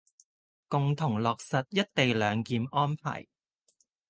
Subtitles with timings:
[0.67, 3.27] 共同落實「一地兩檢」安排